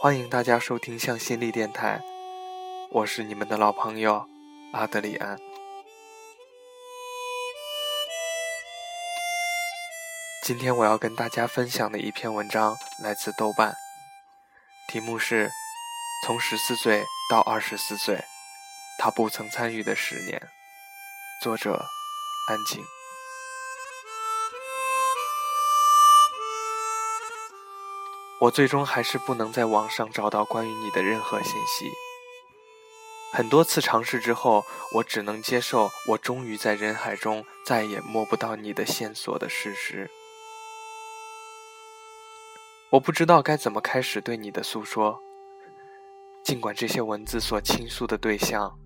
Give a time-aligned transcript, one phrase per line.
[0.00, 2.02] 欢迎大家收听向心力电台，
[2.90, 4.28] 我是你们的老朋友
[4.72, 5.38] 阿德里安。
[10.42, 13.74] 今天我要跟大家分享的一篇文章来自豆瓣，
[14.88, 15.48] 题目是
[16.26, 18.22] 《从十四岁到二十四岁，
[18.98, 20.38] 他不曾参与的十年》，
[21.42, 21.86] 作者
[22.48, 22.84] 安静。
[28.40, 31.90] 我最终还是不能在网上找到关于你的任何信息。
[33.32, 40.10] 很多次尝试之后，我只能接受我终于在人海中再也摸不到你的线索的事实。
[42.90, 45.18] 我不知道该怎么开始对你的诉说，
[46.44, 48.78] 尽管这些文字所倾诉的对象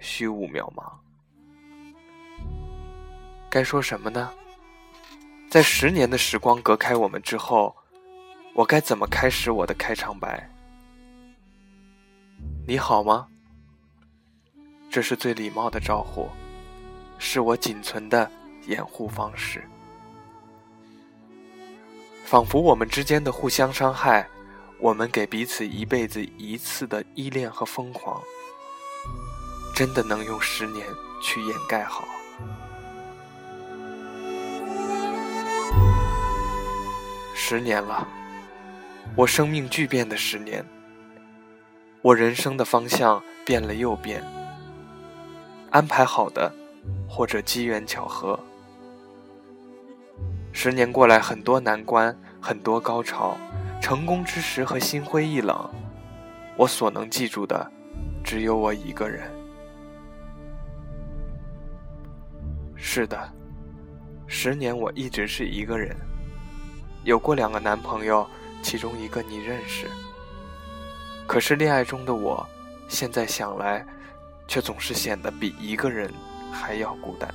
[0.00, 0.82] 虚无渺茫。
[3.48, 4.32] 该说什么呢？
[5.48, 7.76] 在十年的时光隔开我们之后，
[8.54, 10.46] 我该怎么开始我的开场白？
[12.66, 13.26] 你好吗？
[14.90, 16.28] 这是最礼貌的招呼，
[17.18, 18.30] 是我仅存的
[18.66, 19.66] 掩护方式。
[22.26, 24.28] 仿佛我们之间的互相伤害，
[24.78, 28.20] 我们给彼此一辈子一次的依恋和疯狂，
[29.74, 30.86] 真的能用十年
[31.22, 32.04] 去掩盖好？
[37.34, 38.06] 十年了，
[39.14, 40.64] 我生命巨变的十年，
[42.00, 44.22] 我人生的方向变了又变，
[45.70, 46.50] 安排好的，
[47.08, 48.38] 或者机缘巧合。
[50.52, 53.36] 十年过来，很多难关，很多高潮，
[53.80, 55.70] 成功之时和心灰意冷。
[56.56, 57.70] 我所能记住的，
[58.24, 59.30] 只有我一个人。
[62.76, 63.30] 是的，
[64.26, 65.96] 十年我一直是一个人，
[67.04, 68.26] 有过两个男朋友，
[68.62, 69.90] 其中一个你认识。
[71.26, 72.46] 可是恋爱中的我，
[72.88, 73.86] 现在想来，
[74.46, 76.12] 却总是显得比一个人
[76.52, 77.32] 还要孤单。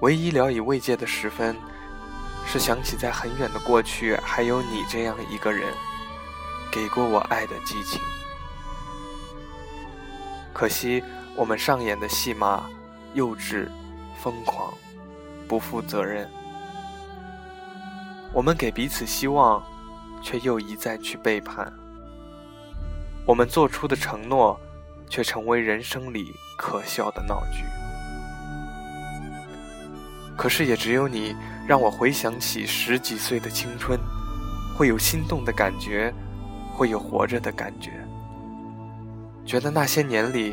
[0.00, 1.56] 唯一聊以慰藉的时分，
[2.46, 5.72] 是想起在很远的过去，还有你这样一个人，
[6.70, 8.00] 给过我爱的激情。
[10.52, 11.02] 可惜
[11.34, 12.68] 我们上演的戏码，
[13.14, 13.68] 幼稚、
[14.20, 14.74] 疯狂、
[15.46, 16.28] 不负责任。
[18.32, 19.62] 我们给彼此希望，
[20.22, 21.72] 却又一再去背叛。
[23.26, 24.58] 我们做出的承诺，
[25.08, 26.26] 却成为人生里
[26.58, 27.62] 可笑的闹剧。
[30.36, 31.34] 可是也只有你，
[31.66, 33.98] 让我回想起十几岁的青春，
[34.76, 36.12] 会有心动的感觉，
[36.74, 37.92] 会有活着的感觉。
[39.46, 40.52] 觉得那些年里，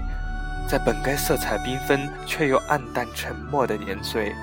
[0.69, 4.35] 在本该色彩缤纷却又暗淡沉默的年岁，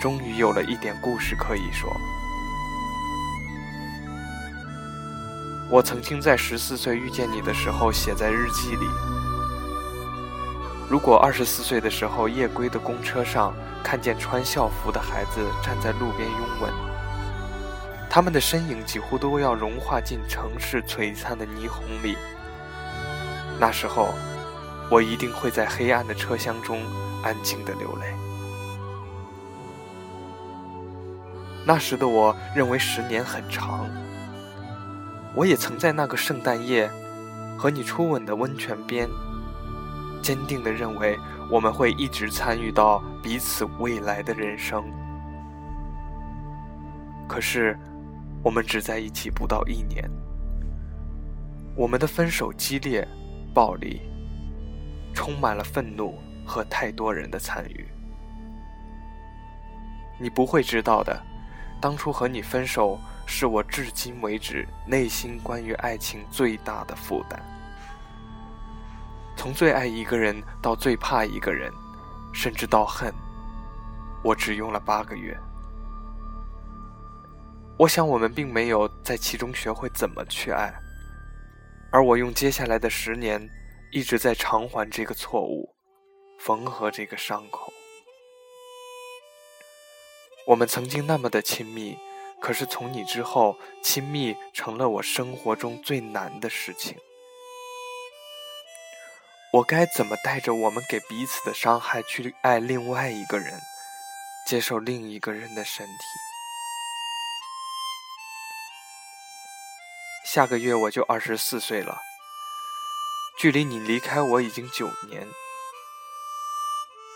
[0.00, 1.94] 终于有了一点故事可以说。
[5.70, 8.86] 我曾经在十四岁遇见你的时候，写在日记里。
[10.88, 13.54] 如果二十四岁的时候，夜归的公车上。
[13.82, 16.70] 看见穿校服的孩子站在路边拥吻，
[18.10, 22.14] 他们的身影几乎都要融化进城市璀璨的霓虹里。
[23.58, 24.14] 那时候，
[24.90, 26.84] 我一定会在黑暗的车厢中
[27.24, 28.14] 安静的流泪。
[31.64, 33.88] 那时的我认为十年很长，
[35.34, 36.90] 我也曾在那个圣诞夜
[37.58, 39.08] 和你初吻的温泉边，
[40.22, 41.18] 坚定的认为。
[41.52, 44.84] 我们会一直参与到彼此未来的人生，
[47.26, 47.76] 可是
[48.40, 50.08] 我们只在一起不到一年，
[51.74, 53.04] 我们的分手激烈、
[53.52, 54.00] 暴力，
[55.12, 56.16] 充满了愤怒
[56.46, 57.84] 和太多人的参与。
[60.20, 61.20] 你不会知道的，
[61.80, 67.40] 当初和你分手是我至今为止内心关于爱情最大的负担。
[69.36, 71.72] 从最爱一个人到最怕一个人，
[72.34, 73.14] 甚至到恨，
[74.22, 75.34] 我只用了八个月。
[77.78, 80.70] 我想我们并没有在其中学会怎么去爱，
[81.90, 83.48] 而我用接下来的十年
[83.90, 85.74] 一直在偿还这个错误，
[86.40, 87.72] 缝合这个伤口。
[90.50, 91.96] 我们曾经那么的亲密，
[92.40, 96.98] 可是从你之后，亲密成了我生活中最难的事情。
[99.52, 103.60] 我该怎么带着我们给彼此的伤害去爱另外一个人，
[104.44, 106.02] 接受另一个人的身体？
[110.26, 111.96] 下个月我就二十四岁了，
[113.38, 115.28] 距离你离开我已经九年。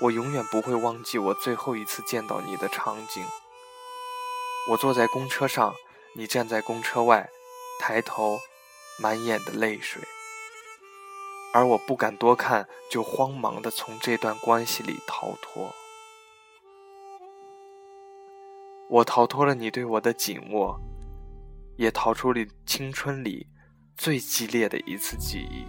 [0.01, 3.25] 我永远不会忘记我最后一次见到你的场景。
[4.71, 5.75] 我坐在公车上，
[6.15, 7.31] 你站在公车外，
[7.79, 8.41] 抬头，
[8.99, 10.03] 满眼的泪水。
[11.53, 15.73] 而我不敢多看，就慌忙的从这段关系里逃脱。
[18.91, 20.81] 我逃脱了你对我的紧握，
[21.77, 23.47] 也逃出了青春里
[23.97, 25.65] 最激烈的一次记忆。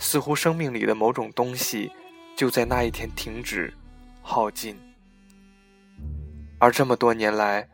[0.00, 1.92] 似乎生命里的某种东西，
[2.34, 3.72] 就在那一天停止、
[4.22, 4.74] 耗尽。
[6.58, 7.68] 而这么多年来，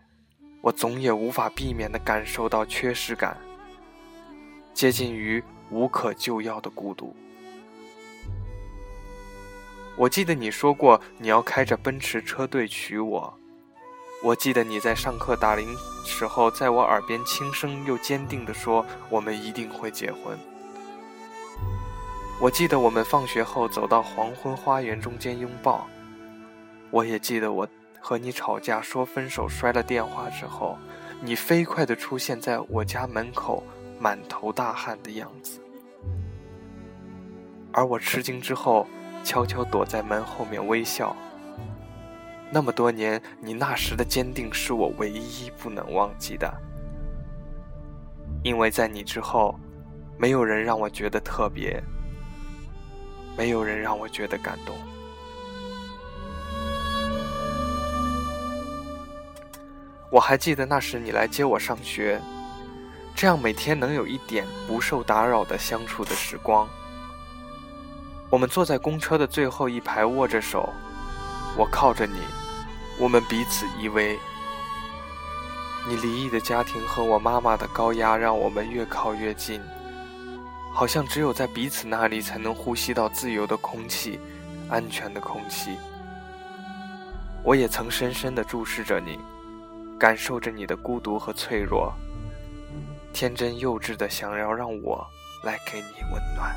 [0.61, 3.39] 我总也无法避免的感受到缺失感。
[4.75, 7.15] 接近于无可救药的孤独。
[9.97, 13.39] 我记得你说过你要开着奔驰车队娶我，
[14.25, 15.69] 我记得你在上课打铃
[16.05, 20.37] 时候在我耳边轻声又坚定地说我们一定会结婚。
[22.39, 25.87] 我记得我们放学后走到黄昏花园中间拥抱，
[26.91, 27.67] 我也记得我
[28.01, 30.77] 和你吵架说分手摔了电话之后，
[31.21, 33.63] 你飞快地出现在我家门口。
[33.99, 35.59] 满头大汗的样子，
[37.73, 38.87] 而我吃惊之后，
[39.25, 41.17] 悄悄躲在门后面微笑。
[42.51, 46.55] 那么多年，你那时的坚定是我唯一不能忘记的，
[48.43, 49.59] 因为在你之后，
[50.19, 51.83] 没有人让我觉得特别，
[53.37, 54.77] 没有人让我觉得感动。
[60.11, 62.21] 我还记得那时你来接我上学。
[63.15, 66.69] 这样每天能有一点不受打扰的相处的时光。
[68.29, 70.71] 我们坐在公车的最后一排，握着手，
[71.57, 72.21] 我靠着你，
[72.99, 74.19] 我们彼此依偎。
[75.89, 79.63] 你离异的家庭和我妈妈的高压让我们越靠越近，
[80.77, 84.21] 好像只有在彼此那里才能呼吸到自由的空气，
[84.69, 85.71] 安全的空气。
[87.43, 89.19] 我也曾深深地注视着你，
[89.99, 91.95] 感受着你的孤独和脆弱。
[93.15, 95.03] 天真幼稚的想要让我
[95.45, 96.55] 来给你温暖，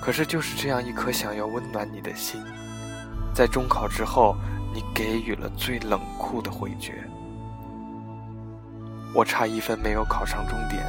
[0.00, 2.42] 可是就是这样一颗想要温暖你的心，
[3.32, 4.34] 在中考之后，
[4.74, 7.08] 你给予了最冷酷的回绝。
[9.14, 10.82] 我差一分没有考上重点，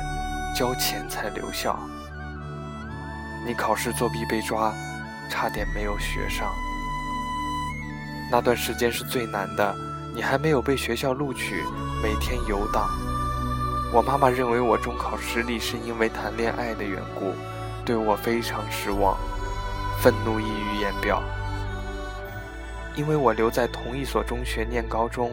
[0.54, 1.78] 交钱才留校。
[3.46, 4.74] 你考试作弊被抓，
[5.30, 6.48] 差点没有学上。
[8.32, 9.76] 那段时间是最难的，
[10.16, 11.64] 你还没有被学校录取。
[12.02, 12.90] 每天游荡，
[13.94, 17.34] 我妈妈认为我中考失利是因为谈恋爱的缘故，
[17.86, 19.18] 对我非常失望，
[20.02, 21.22] 愤怒溢于言表。
[22.96, 25.32] 因为我留在同一所中学念高中，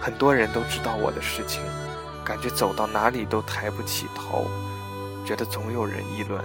[0.00, 1.62] 很多人都知道我的事情，
[2.30, 4.46] 感觉走到哪里都抬不起头，
[5.26, 6.40] 觉得总有人议论。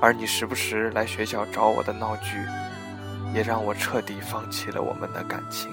[0.00, 2.38] 而你时不时来学校找我的闹剧，
[3.34, 5.72] 也让我彻底放弃了我们的感情。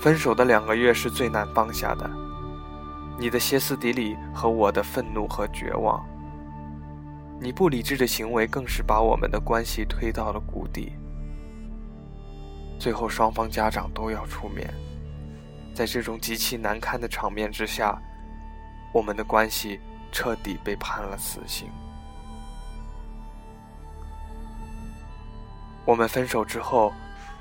[0.00, 2.10] 分手的两个月是最难放下的，
[3.20, 6.04] 你的歇斯底里和我的愤怒和绝望，
[7.40, 10.94] 你不理智的行为更是把我们的关系推到了谷底。
[12.78, 14.72] 最后双方家长都要出面，
[15.74, 18.00] 在这种极其难堪的场面之下，
[18.92, 19.80] 我们的关系
[20.12, 21.68] 彻底被判了死刑。
[25.84, 26.92] 我们分手之后。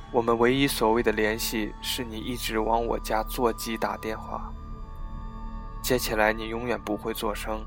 [0.09, 4.50] 我们唯一所谓的联系，是你一直往我家座机打电话，
[5.83, 7.62] 接起来你永远不会做声。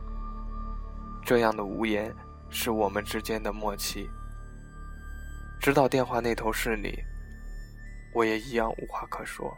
[1.23, 2.17] 这样的无言，
[2.49, 4.09] 是我们之间的默契。
[5.61, 6.99] 知道电话那头是你，
[8.13, 9.57] 我也一样无话可说。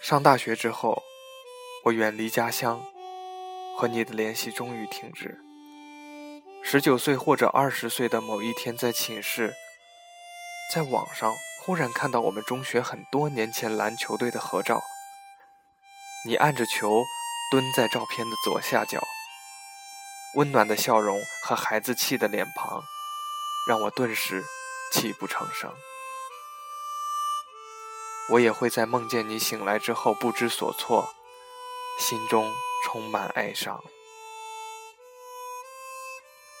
[0.00, 1.02] 上大学之后，
[1.84, 2.84] 我远离家乡，
[3.76, 5.38] 和你的联系终于停止。
[6.64, 9.54] 十九岁或者二十岁的某一天，在寝室，
[10.72, 14.82] 在网上忽然看到我们中学很多年前篮球队的合照。
[16.26, 17.02] 你按着球，
[17.50, 19.00] 蹲在照片的左下角，
[20.34, 22.82] 温暖的笑容和孩子气的脸庞，
[23.66, 24.44] 让我顿时
[24.92, 25.72] 泣不成声。
[28.30, 31.12] 我也会在梦见你醒来之后不知所措，
[31.98, 32.52] 心中
[32.84, 33.82] 充满哀伤。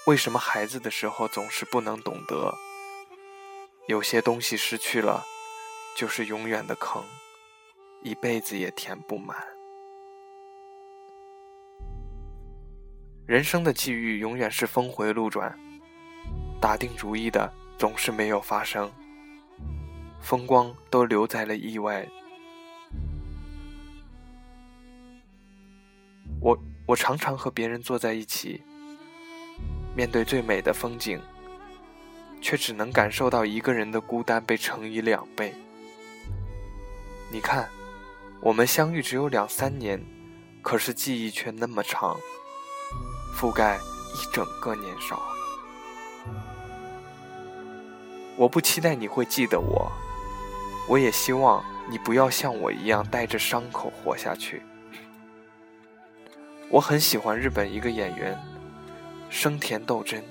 [0.06, 2.52] 为什么孩子的时候总是不能懂得？
[3.86, 5.24] 有些东西失去了，
[5.96, 7.04] 就是永远的坑，
[8.02, 9.36] 一辈子也填不满。
[13.26, 15.56] 人生的际遇永远是峰回路转，
[16.62, 18.88] 打定主意的总是没有发生，
[20.20, 22.06] 风光都留在了意外。
[26.40, 28.62] 我我常常和别人坐在一起，
[29.96, 31.20] 面对最美的风景，
[32.40, 35.52] 却只能感受到一个人的孤单被乘以两倍。
[37.32, 37.68] 你看，
[38.40, 40.00] 我们相遇只有两三年，
[40.62, 42.16] 可是记忆却那么长，
[43.34, 43.80] 覆盖
[44.14, 45.20] 一整个年少。
[48.42, 49.92] 我不期待你会记得我，
[50.88, 54.60] 我也希望你不要像我一样带着伤口活下去。
[56.68, 58.36] 我很喜欢日本一个演员，
[59.30, 60.24] 生田斗真，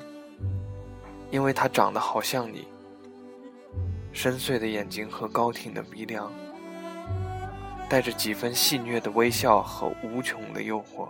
[1.30, 2.68] 因为他长得好像你，
[4.12, 6.30] 深邃的眼睛和高挺的鼻梁，
[7.88, 11.08] 带着几分戏谑的微笑和无穷的诱惑，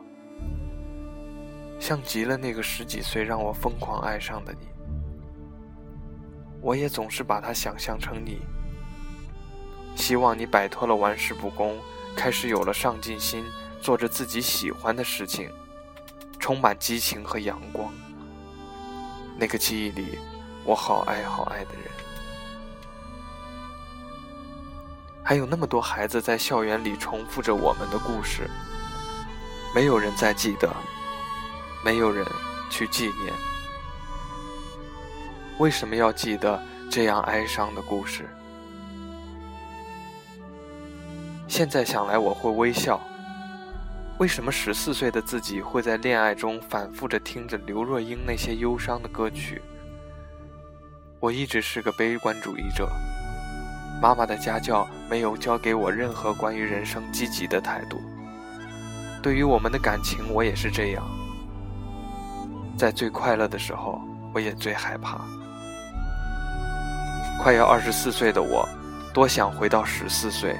[1.79, 4.67] 像极了那个十几岁让我疯狂爱上的你。
[6.62, 8.39] 我也总是把他想象成你，
[9.96, 11.80] 希望你摆脱了玩世不恭，
[12.15, 13.44] 开始有了上进心。
[13.82, 15.50] 做着自己喜欢的事情，
[16.39, 17.91] 充满激情和阳光。
[19.36, 20.20] 那个记忆里，
[20.63, 21.91] 我好爱好爱的人，
[25.24, 28.48] 还有那么多孩子在校园里重复着我们的故事。
[29.74, 30.72] 没有人在记得，
[31.84, 32.24] 没有人
[32.70, 33.34] 去纪念。
[35.58, 38.27] 为什么要记得这样哀伤的故事？
[41.48, 43.00] 现在想来，我会微笑。
[44.17, 49.62] 为什么十四岁的自己会在恋爱中反复着听着刘若英那些忧伤的歌曲？
[51.20, 52.89] 我一直是个悲观主义者，
[54.01, 58.00] 妈妈的家教没有教给我任何关于人生积极的态度。
[59.22, 61.03] 对于我们的感情，我也是这样。
[62.77, 64.01] 在最快乐的时候，
[64.34, 65.22] 我也最害怕。
[67.41, 68.67] 快要二十四岁的我，
[69.12, 70.55] 多想回到十四岁，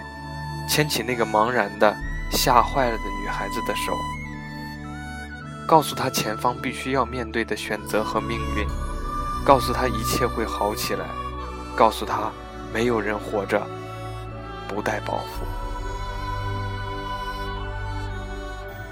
[0.67, 1.95] 牵起那个茫然的。
[2.31, 3.93] 吓坏了的女孩子的手，
[5.67, 8.65] 告诉她前方必须要面对的选择和命运，
[9.45, 11.05] 告诉她一切会好起来，
[11.75, 12.31] 告诉她
[12.73, 13.61] 没有人活着
[14.65, 15.43] 不带包袱。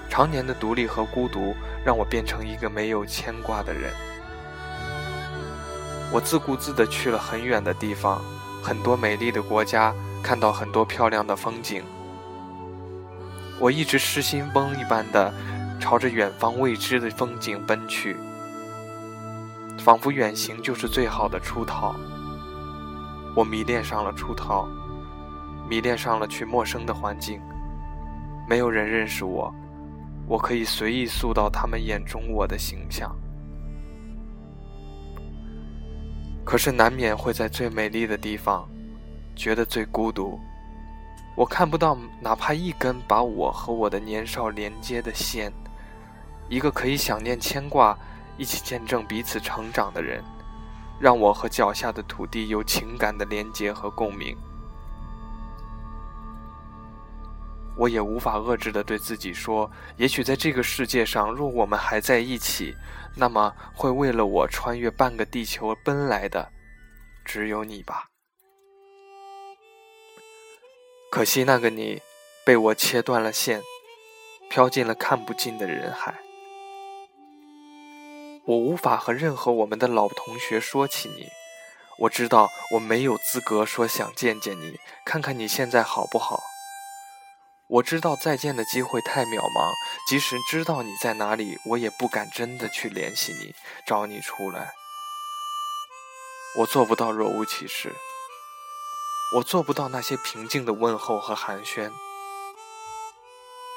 [0.10, 1.56] 常年的独立和孤独
[1.86, 3.94] 让我变成一个没有牵挂的人。
[6.12, 8.20] 我自顾自地去了很远的地方，
[8.64, 11.84] 很多美丽的国家，看到很多漂亮的风景。
[13.60, 15.32] 我一直失心疯一般的
[15.80, 18.18] 朝着远方未知的风景奔去，
[19.78, 21.96] 仿佛远行就是最好的出逃。
[23.36, 24.68] 我迷恋上了出逃，
[25.70, 27.40] 迷恋上了去陌生的环境，
[28.48, 29.54] 没有人认识我，
[30.26, 33.16] 我可以随意塑造他们眼中我的形象。
[36.50, 38.68] 可是难免会在最美丽的地方，
[39.36, 40.40] 觉得最孤独。
[41.36, 45.54] 我看不到哪怕一根把我和我的年少连接的线，
[46.50, 47.96] 一个可以想念、牵挂、
[48.36, 50.24] 一起见证彼此成长的人，
[51.00, 54.36] 让我和脚下的土地有情感的连接和共鸣。
[57.80, 62.76] 我也无法遏制的对自己说：，也许在这个世界上，若我们还在一起，
[63.16, 66.52] 那么会为了我穿越半个地球奔来的，
[67.24, 68.10] 只有你吧。
[71.10, 72.02] 可惜那个你，
[72.46, 73.62] 被我切断了线，
[74.50, 76.14] 飘进了看不尽的人海。
[78.46, 81.30] 我无法和任何我们的老同学说起你，
[81.98, 86.42] 我知道我没有资格说想见见你，看看你现在好不好。
[87.70, 89.72] 我知道再见的机会太渺茫，
[90.08, 93.54] 即使知道你在哪里，我也不敢真的去联系你，
[93.86, 94.74] 找你出来。
[96.58, 97.96] 我做不到若无其事。
[99.36, 101.92] 我做不到那些平静的问候和寒暄。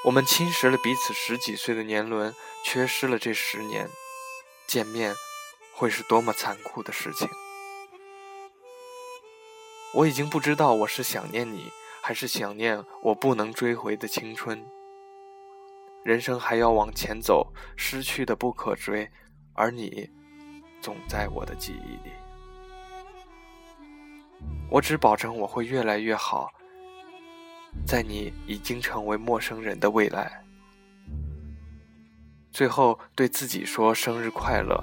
[0.06, 2.34] 我们侵蚀了彼此十几岁的年轮，
[2.64, 3.90] 缺失了这十年，
[4.66, 5.14] 见面
[5.74, 7.28] 会是多么残酷的事情。
[9.92, 11.70] 我已经不知道我是想念你，
[12.02, 14.60] 还是想念我不能追回的青春。
[16.02, 19.08] 人生还要往前走，失去的不可追，
[19.52, 20.10] 而你，
[20.80, 22.12] 总在我的记忆里。
[24.68, 26.50] 我只保证我会越来越好，
[27.86, 30.42] 在你已经成为陌生人的未来。
[32.50, 34.82] 最后对自己说生日快乐，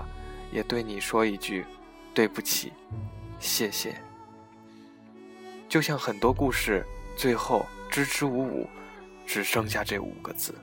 [0.53, 1.65] 也对你说一句
[2.13, 2.71] 对不起，
[3.39, 3.93] 谢谢。
[5.67, 6.85] 就像很多故事
[7.19, 8.69] 最后支支吾吾，
[9.27, 10.55] 只剩下这五个字。